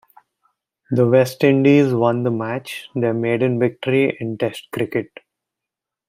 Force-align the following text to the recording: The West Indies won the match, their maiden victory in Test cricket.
The 0.89 1.05
West 1.07 1.43
Indies 1.43 1.93
won 1.93 2.23
the 2.23 2.31
match, 2.31 2.89
their 2.95 3.13
maiden 3.13 3.59
victory 3.59 4.17
in 4.19 4.35
Test 4.35 4.65
cricket. 4.71 5.11